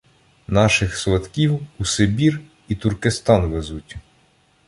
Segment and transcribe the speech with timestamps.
[0.47, 3.95] —Наших "сватків" у Сибір і Туркестан везуть.